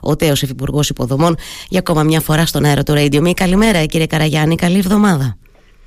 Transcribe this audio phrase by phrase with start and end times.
[0.00, 1.36] ο Τέος Υφυπουργός Υποδομών,
[1.68, 3.32] για ακόμα μια φορά στον αέρα του Radio Me.
[3.34, 5.36] Καλημέρα, κύριε Καραγιάννη, καλή εβδομάδα.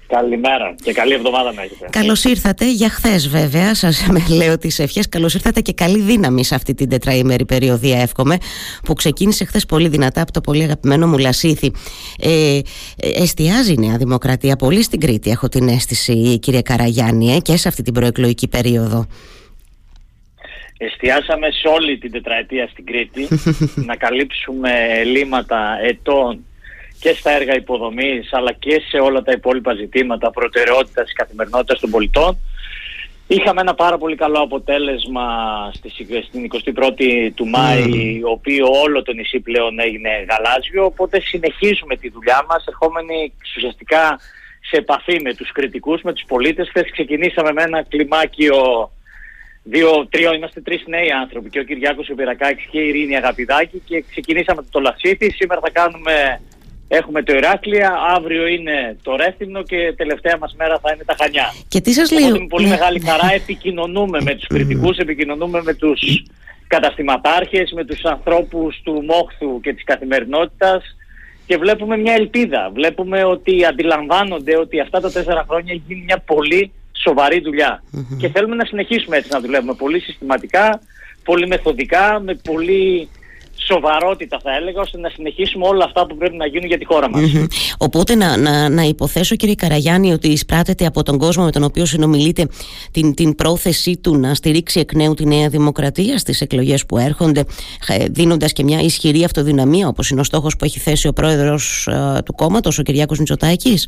[0.09, 1.87] Καλημέρα και καλή εβδομάδα να έχετε.
[1.89, 3.75] Καλώς ήρθατε για χθες, βέβαια.
[3.75, 4.07] Σας
[4.39, 5.09] λέω τις ευχές.
[5.09, 8.37] Καλώς ήρθατε και καλή δύναμη σε αυτή την τετραήμερη περιοδία, εύχομαι,
[8.83, 11.71] που ξεκίνησε χθες πολύ δυνατά από το πολύ αγαπημένο μου Λασίθι.
[12.19, 12.59] Ε,
[12.97, 17.67] εστιάζει η Νέα Δημοκρατία πολύ στην Κρήτη, έχω την αίσθηση, κύριε Καραγιάννη, ε, και σε
[17.67, 19.05] αυτή την προεκλογική περίοδο.
[20.81, 23.27] Εστιάσαμε σε όλη την τετραετία στην Κρήτη
[23.89, 26.45] να καλύψουμε ελλείμματα ετών
[26.99, 31.89] και στα έργα υποδομής αλλά και σε όλα τα υπόλοιπα ζητήματα προτεραιότητας της καθημερινότητας των
[31.89, 32.37] πολιτών.
[33.27, 35.25] Είχαμε ένα πάρα πολύ καλό αποτέλεσμα
[36.23, 38.27] στην 21η του Μάη, mm.
[38.27, 44.19] ο οποίο όλο το νησί πλέον έγινε γαλάζιο, οπότε συνεχίζουμε τη δουλειά μας, ερχόμενοι ουσιαστικά
[44.69, 46.69] σε επαφή με τους κριτικούς, με τους πολίτες.
[46.69, 48.91] Χθες ξεκινήσαμε με ένα κλιμάκιο
[49.63, 54.03] Δύο, τρία, είμαστε τρεις νέοι άνθρωποι και ο Κυριάκος Ιπηρακάκης και η Ειρήνη Αγαπηδάκη και
[54.09, 55.31] ξεκινήσαμε το Λασίθι.
[55.31, 56.41] Σήμερα θα κάνουμε
[56.91, 61.53] Έχουμε το Ηράκλεια, αύριο είναι το Ρέθυμνο και τελευταία μας μέρα θα είναι τα Χανιά.
[61.67, 62.29] Και τι σας λέω.
[62.29, 62.69] Με πολύ ναι.
[62.69, 66.23] μεγάλη χαρά επικοινωνούμε με τους κριτικούς, επικοινωνούμε με τους
[66.67, 70.83] καταστηματάρχες, με τους ανθρώπους του μόχθου και της καθημερινότητας
[71.45, 72.71] και βλέπουμε μια ελπίδα.
[72.73, 77.41] Βλέπουμε ότι αντιλαμβάνονται ότι αυτά τα τέσσερα χρόνια έχει γίνει μια πολύ σοβαρή
[78.17, 80.81] Και θέλουμε να συνεχίσουμε έτσι να δουλεύουμε πολύ συστηματικά,
[81.23, 83.09] πολύ μεθοδικά, με πολύ
[83.71, 87.09] σοβαρότητα θα έλεγα ώστε να συνεχίσουμε όλα αυτά που πρέπει να γίνουν για τη χώρα
[87.09, 87.21] μας.
[87.77, 91.85] Οπότε να, να, να υποθέσω κύριε Καραγιάννη ότι εισπράτεται από τον κόσμο με τον οποίο
[91.85, 92.47] συνομιλείτε
[92.91, 97.43] την, την πρόθεσή του να στηρίξει εκ νέου τη Νέα Δημοκρατία στις εκλογές που έρχονται
[97.87, 101.87] ε, δίνοντας και μια ισχυρή αυτοδυναμία όπως είναι ο στόχος που έχει θέσει ο πρόεδρος
[101.87, 103.87] ε, του κόμματος ο Κυριάκος Μητσοτάκης;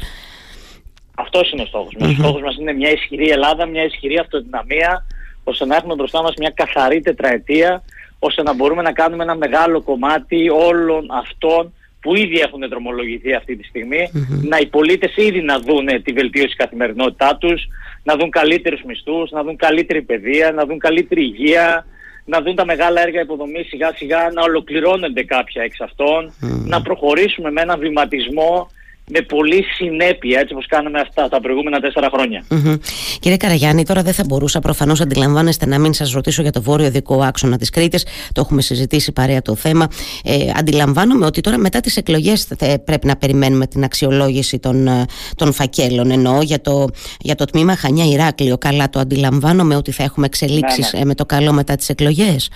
[1.16, 2.10] Αυτός είναι ο στόχος μας.
[2.10, 5.06] Ο στόχος μας είναι μια ισχυρή Ελλάδα, μια ισχυρή αυτοδυναμία
[5.44, 7.84] ώστε να έχουμε μπροστά μας μια καθαρή τετραετία
[8.20, 13.56] ώστε να μπορούμε να κάνουμε ένα μεγάλο κομμάτι όλων αυτών που ήδη έχουν δρομολογηθεί αυτή
[13.56, 17.68] τη στιγμη να οι πολίτες ήδη να δουν τη βελτίωση καθημερινότητά τους,
[18.04, 21.86] να δουν καλύτερους μισθούς, να δουν καλύτερη παιδεία, να δουν καλύτερη υγεία,
[22.26, 26.34] να δουν τα μεγάλα έργα υποδομής σιγά σιγά να ολοκληρώνονται κάποια εξ αυτων
[26.66, 28.70] να προχωρήσουμε με έναν βηματισμό
[29.10, 32.44] με πολύ συνέπεια, έτσι όπως κάναμε αυτά τα προηγούμενα τέσσερα χρόνια.
[32.50, 32.80] Mm-hmm.
[33.20, 36.90] Κύριε Καραγιάννη, τώρα δεν θα μπορούσα προφανώς αντιλαμβάνεστε να μην σας ρωτήσω για το βόρειο
[36.90, 38.06] δικό άξονα της Κρήτης.
[38.34, 39.88] Το έχουμε συζητήσει παρέα το θέμα.
[40.24, 45.06] Ε, αντιλαμβάνομαι ότι τώρα μετά τις εκλογές θα πρέπει να περιμένουμε την αξιολόγηση των, ε,
[45.36, 46.12] των φακέλων.
[46.12, 46.88] Εννοώ για το,
[47.20, 48.58] για το τμήμα Χανιά Ηράκλειο.
[48.58, 51.04] Καλά το αντιλαμβάνομαι ότι θα έχουμε εξελίξεις ναι, ναι.
[51.04, 52.50] Ε, με το καλό μετά τις εκλογές.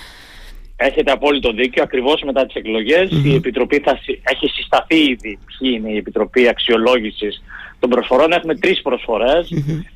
[0.77, 1.83] Έχετε απόλυτο δίκιο.
[1.83, 7.43] Ακριβώς μετά τις εκλογε η Επιτροπή θα έχει συσταθεί ήδη ποιοι είναι η Επιτροπή Αξιολόγησης
[7.79, 8.31] των Προσφορών.
[8.31, 9.49] Έχουμε τρεις προσφορές.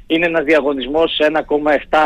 [0.08, 1.98] Είναι ένας διαγωνισμός 1,7,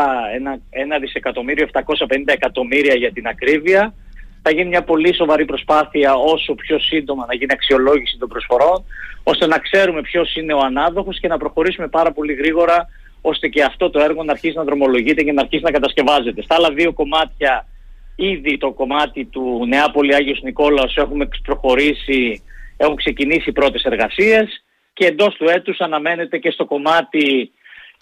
[0.70, 1.82] ένα, δισεκατομμύριο 750
[2.26, 3.94] εκατομμύρια για την ακρίβεια.
[4.42, 8.84] Θα γίνει μια πολύ σοβαρή προσπάθεια όσο πιο σύντομα να γίνει αξιολόγηση των προσφορών,
[9.22, 12.88] ώστε να ξέρουμε ποιος είναι ο ανάδοχος και να προχωρήσουμε πάρα πολύ γρήγορα,
[13.20, 16.42] ώστε και αυτό το έργο να αρχίσει να δρομολογείται και να αρχίσει να κατασκευάζεται.
[16.42, 17.66] Στα άλλα δύο κομμάτια
[18.16, 22.42] Ήδη το κομμάτι του Νεάπολη Άγιος Νικόλαος έχουμε προχωρήσει,
[22.76, 27.50] έχουν ξεκινήσει οι πρώτες εργασίες και εντός του έτους αναμένεται και στο κομμάτι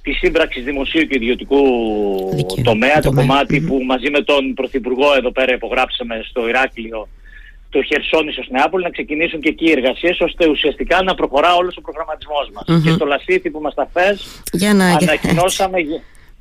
[0.03, 1.65] της σύμπραξης δημοσίου και ιδιωτικού
[2.63, 7.09] τομέα, το κομμάτι που μαζί με τον Πρωθυπουργό εδώ πέρα υπογράψαμε στο Ηράκλειο
[7.73, 11.81] το Χερσόνησο Νεάπολη να ξεκινήσουν και εκεί οι εργασίες ώστε ουσιαστικά να προχωρά όλος ο
[11.81, 12.83] προγραμματισμός μας.
[12.85, 14.43] Και στο Λασίθι που μας τα φες
[15.01, 15.79] ανακοινώσαμε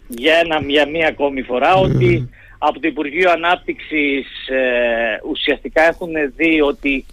[0.07, 2.29] για, ένα, για μία ακόμη φορά ότι
[2.63, 7.05] από το Υπουργείο Ανάπτυξης ε, ουσιαστικά έχουν δει ότι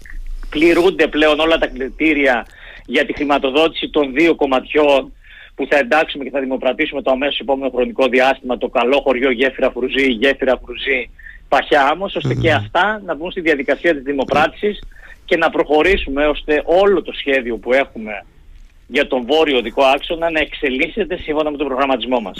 [0.50, 2.46] πληρούνται πλέον όλα τα κριτήρια
[2.86, 5.12] για τη χρηματοδότηση των δύο κομματιών
[5.54, 9.70] που θα εντάξουμε και θα δημοπρατήσουμε το αμέσως επόμενο χρονικό διάστημα το καλό χωριό Γέφυρα
[9.70, 11.10] Φρουζή, Γέφυρα Φρουζή,
[11.48, 14.78] Παχιά Άμμος, και αυτά να μπουν στη διαδικασία της δημοπράτησης
[15.24, 18.24] και να προχωρήσουμε ώστε όλο το σχέδιο που έχουμε
[18.90, 22.36] για τον βόρειο δικό άξονα να εξελίσσεται σύμφωνα με τον προγραμματισμό μας.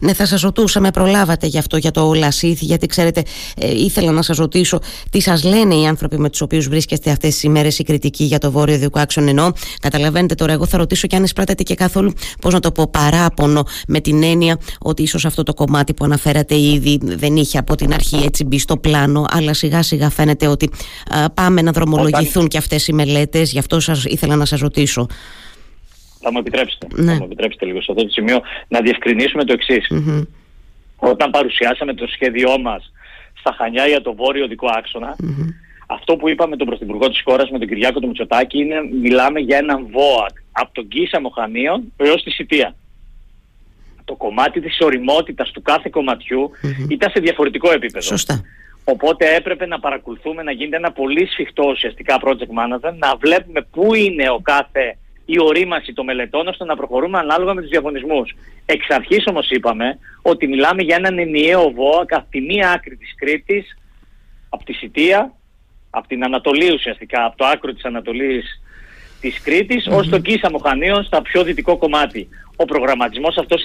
[0.00, 3.22] Ναι, θα σας ρωτούσα, με προλάβατε γι' αυτό για το Λασίθ, γιατί ξέρετε,
[3.60, 4.78] ε, ήθελα να σας ρωτήσω
[5.10, 8.38] τι σας λένε οι άνθρωποι με τους οποίους βρίσκεστε αυτές τις ημέρες η κριτική για
[8.38, 9.30] το βόρειο δικό άξονα.
[9.30, 12.88] Ενώ, καταλαβαίνετε τώρα, εγώ θα ρωτήσω και αν εισπράτετε και καθόλου, πώς να το πω,
[12.90, 17.74] παράπονο με την έννοια ότι ίσως αυτό το κομμάτι που αναφέρατε ήδη δεν είχε από
[17.74, 20.70] την αρχή έτσι μπει στο πλάνο, αλλά σιγά σιγά φαίνεται ότι
[21.08, 22.48] α, πάμε να δρομολογηθούν Όταν...
[22.48, 25.06] και αυτές οι μελέτες, γι' αυτό σας ήθελα να σας ρωτήσω
[26.20, 27.12] θα μου επιτρέψετε, ναι.
[27.12, 29.90] θα μου επιτρέψετε λίγο σε αυτό το σημείο να διευκρινίσουμε το εξής.
[30.96, 32.92] Όταν παρουσιάσαμε το σχέδιό μας
[33.32, 34.68] στα Χανιά για το βόρειο δικό
[35.90, 39.56] αυτό που είπαμε τον Πρωθυπουργό της χώρας με τον Κυριάκο του Μητσοτάκη είναι μιλάμε για
[39.56, 42.74] έναν ΒΟΑΚ από τον Κίσα Μοχανίων έως τη Σιτία.
[44.04, 45.90] Το κομμάτι της οριμότητας του κάθε
[46.88, 48.06] ήταν σε διαφορετικό επίπεδο.
[48.06, 48.44] Σωστά.
[48.84, 53.94] Οπότε έπρεπε να παρακολουθούμε να γίνεται ένα πολύ σφιχτό ουσιαστικά project management, να βλέπουμε πού
[53.94, 54.96] είναι ο κάθε
[55.30, 58.34] η ορίμαση των μελετών ώστε να προχωρούμε ανάλογα με τους διαγωνισμούς.
[58.66, 63.14] Εξ αρχής όμως είπαμε ότι μιλάμε για έναν ενιαίο ΒΟΑ από τη μία άκρη της
[63.16, 63.78] Κρήτης,
[64.48, 65.32] από τη Σιτία,
[65.90, 68.60] από την Ανατολή ουσιαστικά, από το άκρο της Ανατολής
[69.20, 69.96] της Κρήτης, mm-hmm.
[69.96, 72.28] ως το Κίσαμο Χανίων στα πιο δυτικό κομμάτι.
[72.56, 73.64] Ο προγραμματισμός αυτός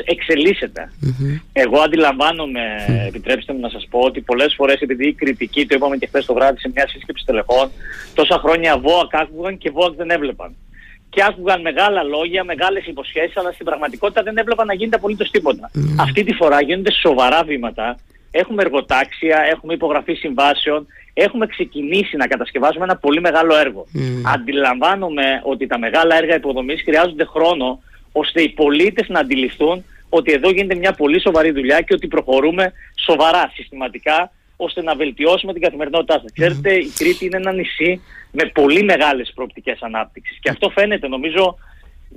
[1.53, 2.61] Εγώ αντιλαμβάνομαι,
[3.07, 6.25] επιτρέψτε μου να σας πω, ότι πολλές φορές επειδή η κριτική, το είπαμε και χθες
[6.25, 7.71] το βράδυ σε μια σύσκεψη τελεχών,
[8.13, 10.55] τόσα χρόνια ΒΟΑΚ άκουγαν και ΒΟΑΚ δεν έβλεπαν
[11.13, 15.71] και άκουγαν μεγάλα λόγια, μεγάλες υποσχέσεις, αλλά στην πραγματικότητα δεν έβλεπαν να γίνεται απολύτως τίποτα.
[15.99, 17.97] Αυτή τη φορά γίνονται σοβαρά βήματα.
[18.31, 23.85] Έχουμε εργοτάξια, έχουμε υπογραφή συμβάσεων, έχουμε ξεκινήσει να κατασκευάζουμε ένα πολύ μεγάλο έργο.
[23.95, 23.99] Mm.
[24.33, 27.79] Αντιλαμβάνομαι ότι τα μεγάλα έργα υποδομής χρειάζονται χρόνο
[28.11, 32.71] ώστε οι πολίτες να αντιληφθούν ότι εδώ γίνεται μια πολύ σοβαρή δουλειά και ότι προχωρούμε
[32.95, 34.31] σοβαρά, συστηματικά
[34.63, 36.31] ώστε να βελτιώσουμε την καθημερινότητά σας.
[36.33, 38.01] Ξέρετε, η Κρήτη είναι ένα νησί
[38.31, 41.57] με πολύ μεγάλες προοπτικές ανάπτυξης και αυτό φαίνεται νομίζω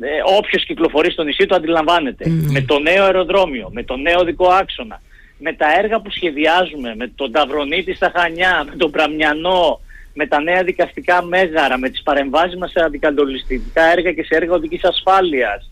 [0.00, 0.08] ε,
[0.38, 2.28] όποιος κυκλοφορεί στο νησί το αντιλαμβάνεται.
[2.28, 5.02] Με το νέο αεροδρόμιο, με το νέο δικό άξονα,
[5.38, 9.81] με τα έργα που σχεδιάζουμε, με τον Ταυρονίτη στα Χανιά, με τον Πραμιανό,
[10.14, 14.52] με τα νέα δικαστικά μέγαρα, με τις παρεμβάσεις μας σε αντικαντολιστικά έργα και σε έργα
[14.52, 15.70] οδικής ασφάλειας.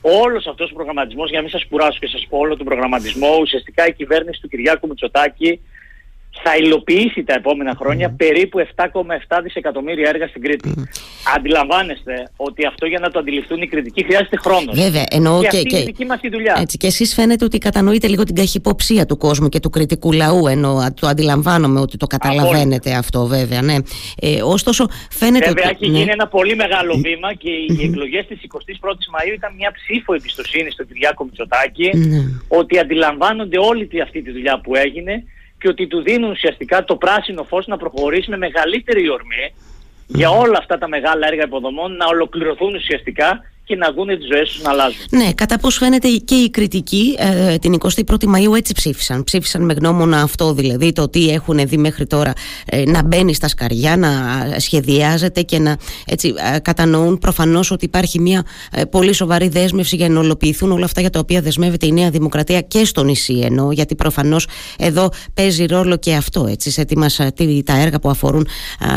[0.00, 3.36] Όλος αυτός ο προγραμματισμός, για να μην σας κουράσω και σας πω όλο τον προγραμματισμό,
[3.40, 5.60] ουσιαστικά η κυβέρνηση του Κυριάκου Μητσοτάκη
[6.42, 10.74] θα υλοποιήσει τα επόμενα χρόνια περίπου 7,7 δισεκατομμύρια έργα στην Κρήτη.
[11.36, 14.80] Αντιλαμβάνεστε ότι αυτό για να το αντιληφθούν οι κριτικοί χρειάζεται χρόνος.
[14.80, 16.56] Βέβαια, εννοώ και, και, αυτή είναι η δική μας τη δουλειά.
[16.60, 20.46] Έτσι, και εσείς φαίνεται ότι κατανοείτε λίγο την καχυποψία του κόσμου και του κριτικού λαού,
[20.46, 23.62] ενώ το αντιλαμβάνομαι ότι το καταλαβαίνετε αυτό, βέβαια.
[23.62, 23.76] Ναι.
[24.20, 25.76] Ε, ωστόσο, φαίνεται βέβαια, ότι.
[25.80, 25.98] έχει ναι.
[25.98, 30.70] γίνει ένα πολύ μεγάλο βήμα και οι εκλογές της 21η Μαου ήταν μια ψήφο εμπιστοσύνη
[30.70, 32.18] στον Κυριάκο Μητσοτάκη ναι.
[32.48, 35.24] ότι αντιλαμβάνονται όλη αυτή τη δουλειά που έγινε
[35.58, 39.54] και ότι του δίνουν ουσιαστικά το πράσινο φως να προχωρήσει με μεγαλύτερη ορμή
[40.06, 44.50] για όλα αυτά τα μεγάλα έργα υποδομών να ολοκληρωθούν ουσιαστικά και να δουν τις ζωές
[44.50, 45.00] τους να αλλάζουν.
[45.10, 49.24] Ναι, κατά πώ φαίνεται και οι κριτικοί ε, την 21η Μαου έτσι ψήφισαν.
[49.24, 52.32] Ψήφισαν με γνώμονα αυτό δηλαδή, το τι έχουν δει μέχρι τώρα
[52.66, 54.10] ε, να μπαίνει στα σκαριά, να
[54.58, 55.76] σχεδιάζεται και να
[56.06, 60.84] έτσι, ε, κατανοούν προφανώς ότι υπάρχει μια ε, πολύ σοβαρή δέσμευση για να ολοποιηθούν όλα
[60.84, 64.46] αυτά για τα οποία δεσμεύεται η Νέα Δημοκρατία και στο νησί ενώ, γιατί προφανώς
[64.78, 68.46] εδώ παίζει ρόλο και αυτό έτσι, σε τι μας, τι, τα έργα που αφορούν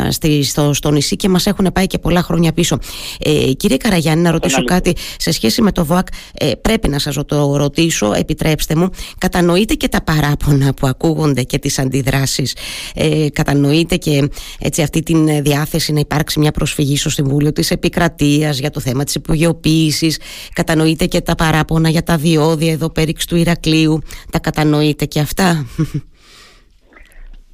[0.08, 2.78] στη, στο, στο νησί και μας έχουν πάει και πολλά χρόνια πίσω.
[3.18, 6.06] Ε, κύριε Καραγιάννη, να ρωτήσω κάτι σε σχέση με το ΒΟΑΚ.
[6.34, 8.88] Ε, πρέπει να σας το ρωτήσω, επιτρέψτε μου.
[9.18, 12.56] Κατανοείτε και τα παράπονα που ακούγονται και τις αντιδράσεις.
[12.94, 14.28] Ε, κατανοείτε και
[14.58, 19.04] έτσι αυτή την διάθεση να υπάρξει μια προσφυγή στο Συμβούλιο της Επικρατείας για το θέμα
[19.04, 20.20] της υπογειοποίησης.
[20.52, 24.02] Κατανοείτε και τα παράπονα για τα διόδια εδώ πέριξ του Ηρακλείου.
[24.30, 25.66] Τα κατανοείτε και αυτά;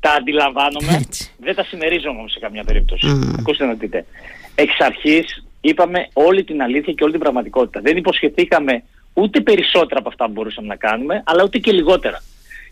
[0.01, 1.03] Τα αντιλαμβάνομαι.
[1.39, 3.07] Δεν τα συμμερίζομαι όμως σε καμία περίπτωση.
[3.39, 4.07] Ακούστε να δείτε.
[4.55, 7.81] Εξ αρχής είπαμε όλη την αλήθεια και όλη την πραγματικότητα.
[7.81, 8.83] Δεν υποσχεθήκαμε
[9.13, 12.23] ούτε περισσότερα από αυτά που μπορούσαμε να κάνουμε, αλλά ούτε και λιγότερα.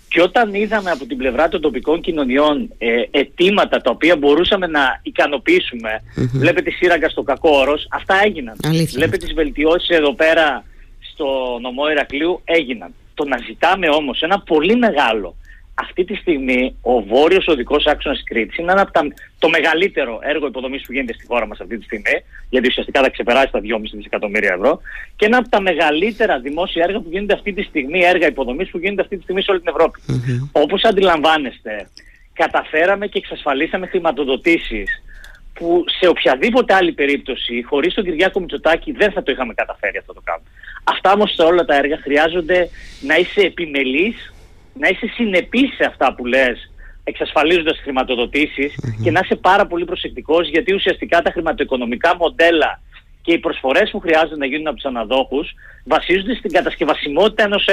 [0.09, 5.01] Και όταν είδαμε από την πλευρά των τοπικών κοινωνιών ε, αιτήματα τα οποία μπορούσαμε να
[5.03, 6.31] ικανοποιήσουμε, mm-hmm.
[6.33, 8.57] βλέπετε σύραγγα στο κακό όρος, αυτά έγιναν.
[8.63, 8.93] Αλήθεια.
[8.95, 10.65] Βλέπετε τις βελτιώσεις εδώ πέρα
[11.13, 12.95] στο νομό Ηρακλείου έγιναν.
[13.15, 15.37] Το να ζητάμε όμως ένα πολύ μεγάλο
[15.75, 19.01] αυτή τη στιγμή ο βόρειος οδικός άξονας Κρήτη είναι ένα από τα,
[19.45, 22.17] το μεγαλύτερο έργο υποδομής που γίνεται στη χώρα μας αυτή τη στιγμή,
[22.49, 24.81] γιατί ουσιαστικά θα ξεπεράσει τα 2,5 δισεκατομμύρια ευρώ,
[25.17, 28.79] και ένα από τα μεγαλύτερα δημόσια έργα που γίνονται αυτή τη στιγμή, έργα υποδομής που
[28.79, 30.01] γίνονται αυτή τη στιγμή σε όλη την Ευρώπη.
[30.09, 30.49] Mm-hmm.
[30.53, 31.89] Όπως αντιλαμβάνεστε,
[32.33, 34.89] καταφέραμε και εξασφαλίσαμε χρηματοδοτήσεις
[35.55, 40.13] που σε οποιαδήποτε άλλη περίπτωση, χωρίς τον Κυριάκο Μητσοτάκη, δεν θα το είχαμε καταφέρει αυτό
[40.13, 40.49] το κάνουμε.
[40.85, 42.69] Αυτά όμως σε όλα τα έργα χρειάζονται
[43.01, 44.35] να είσαι επιμελής
[44.75, 46.71] να είσαι συνεπής σε αυτά που λες
[47.05, 52.81] εξασφαλίζοντας χρηματοδοτήσεις και να είσαι πάρα πολύ προσεκτικός γιατί ουσιαστικά τα χρηματοοικονομικά μοντέλα
[53.23, 57.67] και οι προσφορές που χρειάζονται να γίνουν από τους αναδόχους βασίζονται στην κατασκευασιμότητα ενός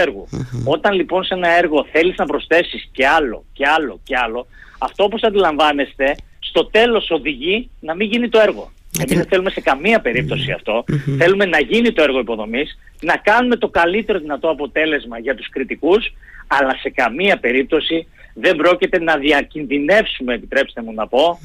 [0.65, 4.47] Όταν λοιπόν σε ένα έργο θέλεις να προσθέσεις και άλλο και άλλο και άλλο,
[4.77, 8.71] αυτό όπως αντιλαμβάνεστε στο τέλος οδηγεί να μην γίνει το έργο.
[8.99, 10.83] Εμείς δεν θέλουμε σε καμία περίπτωση αυτό.
[11.17, 16.13] Θέλουμε να γίνει το έργο υποδομής, να κάνουμε το καλύτερο δυνατό αποτέλεσμα για τους κριτικούς,
[16.47, 21.39] αλλά σε καμία περίπτωση δεν πρόκειται να διακινδυνεύσουμε, επιτρέψτε μου να πω,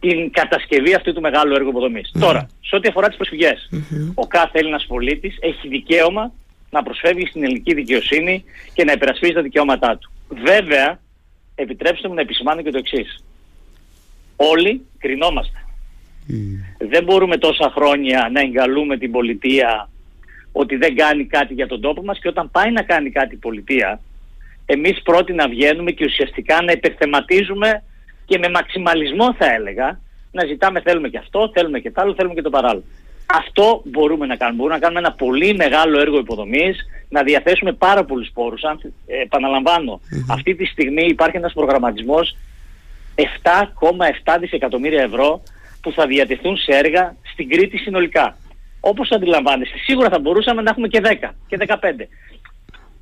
[0.00, 1.72] την κατασκευή αυτού του μεγάλου έργου
[2.20, 3.68] Τώρα, σε ό,τι αφορά τις προσφυγές,
[4.14, 6.32] ο κάθε Έλληνας πολίτης έχει δικαίωμα
[6.70, 10.10] να προσφεύγει στην ελληνική δικαιοσύνη και να υπερασπίζει τα δικαιώματά του.
[10.28, 11.00] Βέβαια,
[11.54, 13.24] επιτρέψτε μου να επισημάνω και το εξής.
[14.36, 15.58] Όλοι κρινόμαστε.
[16.78, 19.88] Δεν μπορούμε τόσα χρόνια να εγκαλούμε την πολιτεία
[20.52, 23.38] ότι δεν κάνει κάτι για τον τόπο μας και όταν πάει να κάνει κάτι η
[23.38, 24.00] πολιτεία
[24.72, 27.82] εμείς πρώτοι να βγαίνουμε και ουσιαστικά να υπερθεματίζουμε
[28.24, 30.00] και με μαξιμαλισμό θα έλεγα
[30.32, 32.84] να ζητάμε θέλουμε και αυτό, θέλουμε και το άλλο, θέλουμε και το παράλληλο.
[33.26, 34.56] Αυτό μπορούμε να κάνουμε.
[34.56, 36.76] Μπορούμε να κάνουμε ένα πολύ μεγάλο έργο υποδομής,
[37.08, 38.62] να διαθέσουμε πάρα πολλούς πόρους.
[38.62, 42.36] Αν, ε, επαναλαμβάνω, αυτή τη στιγμή υπάρχει ένας προγραμματισμός
[43.14, 45.42] 7,7 δισεκατομμύρια ευρώ
[45.80, 48.36] που θα διατεθούν σε έργα στην Κρήτη συνολικά.
[48.80, 52.08] Όπως αντιλαμβάνεστε, σίγουρα θα μπορούσαμε να έχουμε και 10 και 15.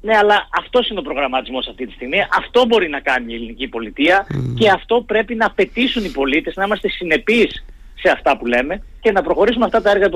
[0.01, 2.19] Ναι, αλλά αυτός είναι ο προγραμματισμός αυτή τη στιγμή.
[2.37, 6.65] Αυτό μπορεί να κάνει η ελληνική πολιτεία και αυτό πρέπει να απαιτήσουν οι πολίτες, να
[6.65, 7.65] είμαστε συνεπείς
[8.03, 10.09] σε αυτά που λέμε και να προχωρήσουμε αυτά τα έργα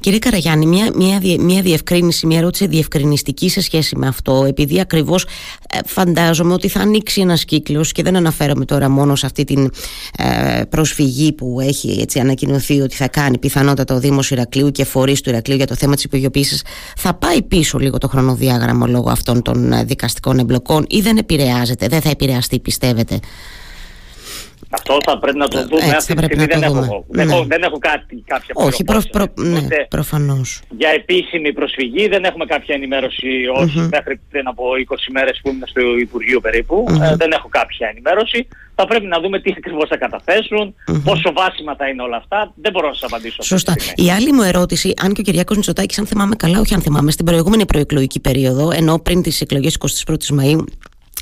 [0.00, 5.24] Κύριε Καραγιάννη, μια, μια, μια διευκρίνηση, μια ερώτηση διευκρινιστική σε σχέση με αυτό, επειδή ακριβώς
[5.24, 9.70] ε, φαντάζομαι ότι θα ανοίξει ένας κύκλος και δεν αναφέρομαι τώρα μόνο σε αυτή την
[10.18, 15.20] ε, προσφυγή που έχει έτσι, ανακοινωθεί ότι θα κάνει πιθανότατα ο Δήμος Ηρακλείου και φορείς
[15.20, 16.64] του Ηρακλείου για το θέμα της υπογειοποίησης.
[16.96, 21.86] Θα πάει πίσω λίγο το χρονοδιάγραμμα λόγω αυτών των ε, δικαστικών εμπλοκών ή δεν επηρεάζεται,
[21.86, 23.20] δεν θα επηρεαστεί, πιστεύετε;
[24.70, 25.96] Αυτό θα πρέπει να το δούμε.
[25.96, 27.22] Αυτή τη στιγμή δεν, έχω, ναι.
[27.22, 30.60] έχω, δεν έχω κάτι, κάποια Όχι, προ, προ, ναι, προφανώς.
[30.70, 33.26] Για επίσημη προσφυγή δεν έχουμε κάποια ενημέρωση
[33.90, 36.86] μέχρι πριν από 20 μέρες που ήμουν στο Υπουργείο περίπου.
[37.02, 38.48] Ε, δεν έχω κάποια ενημέρωση.
[38.74, 40.74] Θα πρέπει να δούμε τι ακριβώς θα καταθέσουν,
[41.04, 42.52] πόσο βάσιμα θα είναι όλα αυτά.
[42.54, 43.42] Δεν μπορώ να σας απαντήσω.
[43.42, 43.74] Σωστά.
[43.94, 47.10] Η άλλη μου ερώτηση, αν και ο Κυριάκος Μητσοτάκης, αν θυμάμαι καλά, όχι αν θυμάμαι,
[47.10, 50.64] στην προηγούμενη προεκλογική περίοδο, ενώ πριν τις εκλογές 21η Μαου,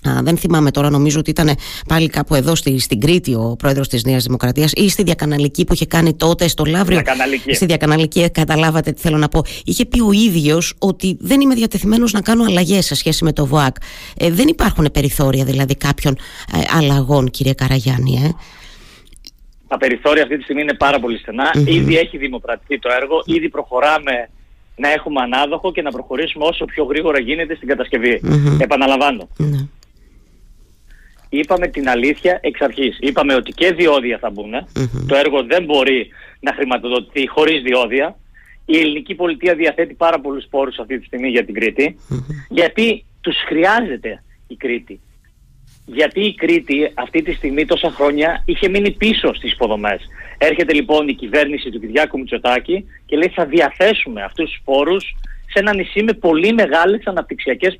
[0.03, 1.50] Α, δεν θυμάμαι τώρα, νομίζω ότι ήταν
[1.88, 5.73] πάλι κάπου εδώ στη, στην Κρήτη ο πρόεδρος της Νέας Δημοκρατίας ή στη διακαναλική που
[5.73, 7.00] είχε κάνει τότε στο Λαύριο.
[7.03, 7.55] Διακαναλική.
[7.55, 9.45] Στη διακαναλική, ε, καταλάβατε τι θέλω να πω.
[9.65, 13.47] Είχε πει ο ίδιος ότι δεν είμαι διατεθειμένος να κάνω αλλαγές σε σχέση με το
[13.47, 13.76] ΒΟΑΚ.
[14.19, 16.17] Ε, δεν υπάρχουν περιθώρια δηλαδή κάποιων
[16.55, 18.23] ε, αλλαγών, κύριε Καραγιάννη.
[18.25, 18.31] Ε.
[19.69, 21.21] Τα περιθώρια αυτή τη στιγμή είναι πάρα πολύ
[21.65, 24.31] Ήδη έχει δημοπρατηθεί το έργο, ήδη προχωράμε
[24.76, 28.21] να έχουμε ανάδοχο και να προχωρήσουμε όσο πιο γρήγορα γίνεται στην κατασκευή.
[28.61, 29.29] Επαναλαμβάνω.
[29.37, 29.59] Ναι
[31.28, 32.97] είπαμε την αλήθεια εξ αρχής.
[33.00, 34.52] Είπαμε ότι και διόδια θα μπουν.
[35.06, 36.09] Το έργο δεν μπορεί
[36.40, 38.16] να χρηματοδοτηθεί χωρίς διόδια.
[38.64, 41.99] Η ελληνική πολιτεία διαθέτει πάρα πολλούς πόρους αυτή τη στιγμή για την Κρήτη.
[42.49, 45.00] Γιατί τους χρειάζεται η Κρήτη.
[45.87, 50.00] Γιατί η Κρήτη αυτή τη στιγμή τόσα χρόνια είχε μείνει πίσω στις υποδομές.
[50.38, 55.16] Έρχεται λοιπόν η κυβέρνηση του Κυριάκου Μητσοτάκη και λέει θα διαθέσουμε αυτούς τους πόρους
[55.56, 57.76] σε ένα νησί με πολύ μεγάλες αναπτυξιακές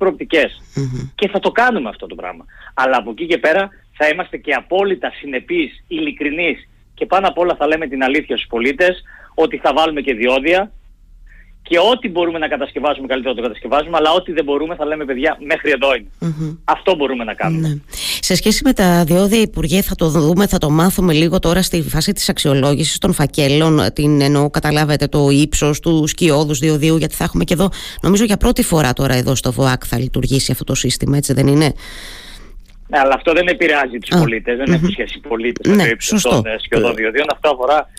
[1.15, 2.45] Και θα το κάνουμε αυτό το πράγμα.
[2.73, 7.55] Αλλά από εκεί και πέρα θα είμαστε και απόλυτα συνεπείς, ειλικρινείς και πάνω απ' όλα
[7.55, 9.03] θα λέμε την αλήθεια στους πολίτες
[9.33, 10.71] ότι θα βάλουμε και διόδια
[11.67, 15.37] και ό,τι μπορούμε να κατασκευάσουμε καλύτερα το κατασκευάζουμε, αλλά ό,τι δεν μπορούμε θα λέμε παιδιά
[15.45, 15.87] μέχρι εδώ
[16.63, 17.67] Αυτό μπορούμε να κάνουμε.
[17.67, 17.75] Ναι.
[18.19, 21.81] Σε σχέση με τα διόδια Υπουργέ θα το δούμε, θα το μάθουμε λίγο τώρα στη
[21.81, 27.23] φάση της αξιολόγησης των φακέλων, την εννοώ καταλάβετε το ύψος του σκιώδους διοδίου, γιατί θα
[27.23, 27.69] έχουμε και εδώ
[28.01, 31.47] νομίζω για πρώτη φορά τώρα εδώ στο ΒΟΑΚ θα λειτουργήσει αυτό το σύστημα, έτσι δεν
[31.47, 31.73] είναι;
[32.87, 36.45] Ναι, αλλά αυτό δεν επηρεάζει τους πολίτες, δεν έχει σχέση πολίτες με το ύψος των
[36.45, 37.25] ε, σκιωδών διοδίων.
[37.31, 37.89] Αυτό αφορά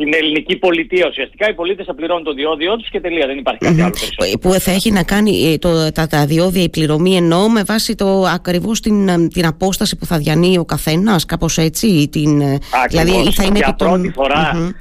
[0.00, 1.48] την ελληνική πολιτεία ουσιαστικά.
[1.48, 3.26] Οι πολίτες θα πληρώνουν το διόδιο τους και τελεία.
[3.26, 4.38] Δεν υπάρχει κάτι άλλο περισσότερο.
[4.38, 7.94] Που θα έχει να κάνει ε, το, τα, τα διόδια, η πληρωμή εννοώ με βάση
[7.94, 12.08] το ακριβώς την, ε, την απόσταση που θα διανύει ο καθένας, κάπως έτσι.
[12.08, 14.12] Την, ε, δηλαδή θα είναι Για πρώτη τον...
[14.12, 14.72] φορά.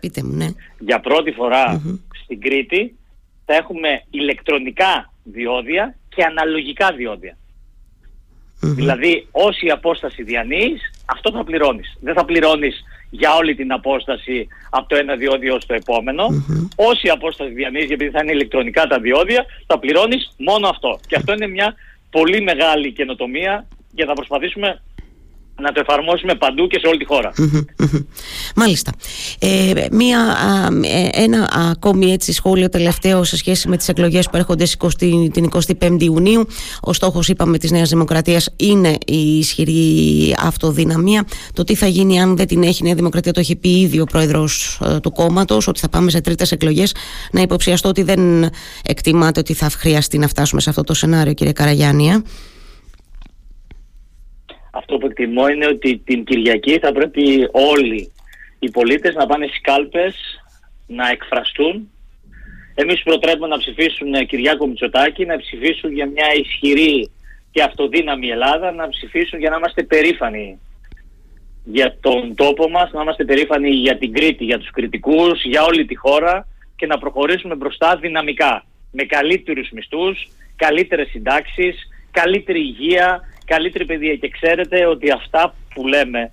[0.00, 0.46] Πείτε μου, ναι.
[0.78, 1.34] Για πρώτη
[2.24, 2.94] στην Κρήτη
[3.44, 7.36] θα έχουμε ηλεκτρονικά διόδια και αναλογικά διόδια.
[8.60, 11.98] Δηλαδή, όση απόσταση διανύεις, αυτό θα πληρώνεις.
[12.00, 12.84] Δεν θα πληρώνεις
[13.14, 16.26] για όλη την απόσταση από το ένα διόδιο στο επόμενο.
[16.76, 21.00] Όση απόσταση διανύεις, επειδή θα είναι ηλεκτρονικά τα διόδια, θα πληρώνεις μόνο αυτό.
[21.06, 21.74] Και αυτό είναι μια
[22.10, 24.82] πολύ μεγάλη καινοτομία για να προσπαθήσουμε
[25.62, 27.32] να το εφαρμόσουμε παντού και σε όλη τη χώρα.
[28.56, 28.92] Μάλιστα.
[29.38, 30.38] Ε, μία,
[30.82, 34.64] ε, ένα ακόμη έτσι σχόλιο τελευταίο σε σχέση με τις εκλογές που έρχονται
[35.32, 36.46] την 25η Ιουνίου.
[36.80, 41.24] Ο στόχος είπαμε της Νέας Δημοκρατίας είναι η ισχυρή αυτοδυναμία.
[41.52, 44.00] Το τι θα γίνει αν δεν την έχει η Νέα Δημοκρατία το έχει πει ήδη
[44.00, 46.94] ο πρόεδρος ε, του κόμματος ότι θα πάμε σε τρίτες εκλογές.
[47.32, 48.50] Να υποψιαστώ ότι δεν
[48.82, 52.22] εκτιμάτε ότι θα χρειαστεί να φτάσουμε σε αυτό το σενάριο κύριε Καραγιάννη.
[54.74, 58.12] Αυτό που εκτιμώ είναι ότι την Κυριακή θα πρέπει όλοι
[58.58, 60.14] οι πολίτες να πάνε στις κάλπες,
[60.86, 61.90] να εκφραστούν.
[62.74, 67.10] Εμείς προτρέπουμε να ψηφίσουν Κυριάκο Μητσοτάκη, να ψηφίσουν για μια ισχυρή
[67.50, 70.58] και αυτοδύναμη Ελλάδα, να ψηφίσουν για να είμαστε περήφανοι
[71.64, 75.84] για τον τόπο μας, να είμαστε περήφανοι για την Κρήτη, για τους κριτικούς, για όλη
[75.84, 83.84] τη χώρα και να προχωρήσουμε μπροστά δυναμικά, με καλύτερους μισθούς, καλύτερες συντάξεις, καλύτερη υγεία, καλύτερη
[83.84, 84.16] παιδεία.
[84.16, 86.30] Και ξέρετε ότι αυτά που λέμε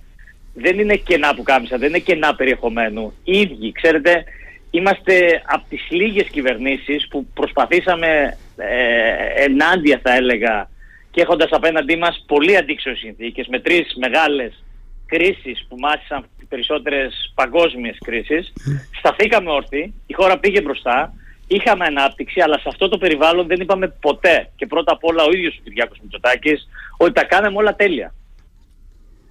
[0.54, 3.12] δεν είναι κενά που κάμισα, δεν είναι κενά περιεχομένου.
[3.24, 4.24] ίδιοι, ξέρετε,
[4.70, 10.70] είμαστε από τις λίγες κυβερνήσεις που προσπαθήσαμε ε, ενάντια θα έλεγα
[11.10, 14.64] και έχοντας απέναντί μας πολύ αντίξωες συνθήκες με τρεις μεγάλες
[15.06, 18.52] κρίσεις που μάθησαν περισσότερες παγκόσμιες κρίσεις
[18.98, 21.14] σταθήκαμε όρθιοι, η χώρα πήγε μπροστά
[21.56, 25.30] είχαμε ανάπτυξη αλλά σε αυτό το περιβάλλον δεν είπαμε ποτέ και πρώτα απ' όλα ο
[25.32, 28.14] ίδιος ο Κυριάκος Μητσοτάκης ότι τα κάναμε όλα τέλεια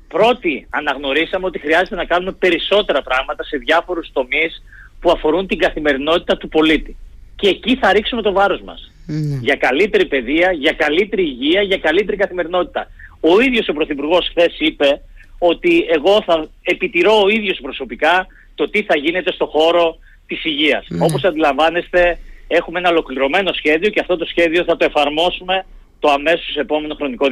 [0.09, 4.63] πρώτοι αναγνωρίσαμε ότι χρειάζεται να κάνουμε περισσότερα πράγματα σε διάφορους τομείς
[4.99, 6.97] που αφορούν την καθημερινότητα του πολίτη.
[7.35, 8.91] Και εκεί θα ρίξουμε το βάρος μας.
[9.05, 9.37] Ναι.
[9.41, 12.87] Για καλύτερη παιδεία, για καλύτερη υγεία, για καλύτερη καθημερινότητα.
[13.19, 15.01] Ο ίδιος ο Πρωθυπουργός χθες είπε
[15.39, 19.97] ότι εγώ θα επιτηρώ ο ίδιος προσωπικά το τι θα γίνεται στο χώρο
[20.29, 20.87] της υγείας.
[20.89, 21.07] Mm.
[21.07, 25.65] Όπως αντιλαμβάνεστε έχουμε ένα ολοκληρωμένο σχέδιο και αυτό το σχέδιο θα το εφαρμόσουμε
[25.99, 27.27] το αμέσως επόμενο χρονικό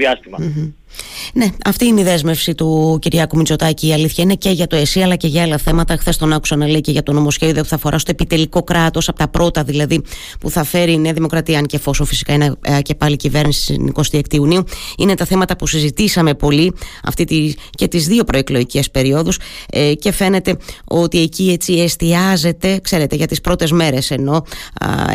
[1.34, 3.88] Ναι, αυτή είναι η δέσμευση του Κυριάκου Μητσοτάκη.
[3.88, 5.98] Η αλήθεια είναι και για το ΕΣΥ αλλά και για άλλα θέματα.
[5.98, 9.10] Χθες τον άκουσα να λέει και για το νομοσχέδιο που θα αφορά στο επιτελικό κράτος,
[9.10, 10.02] από τα πρώτα δηλαδή
[10.40, 13.62] που θα φέρει η Νέα Δημοκρατία, αν και εφόσον φυσικά είναι ε, και πάλι κυβέρνηση
[13.62, 14.64] στην 26 Ιουνίου.
[14.98, 19.40] Είναι τα θέματα που συζητήσαμε πολύ αυτή τη, και τις δύο προεκλογικές περιόδους
[19.70, 24.44] ε, και φαίνεται ότι εκεί έτσι εστιάζεται, ξέρετε, για τις πρώτες μέρες ενώ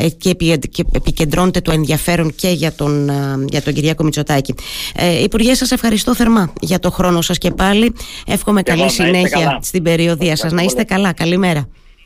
[0.00, 0.37] ε, και
[0.93, 3.11] επικεντρώνεται το ενδιαφέρον και για τον
[3.49, 4.55] για τον Κυριάκο Μητσοτάκη.
[4.95, 7.95] Ε, Υπουργές, σας ευχαριστώ θερμά για το χρόνο σας και πάλι.
[8.26, 10.52] Εύχομαι καλή συνέχεια στην περιοδία σας.
[10.52, 11.12] Να είστε καλά.
[11.12, 11.69] Καλημέρα.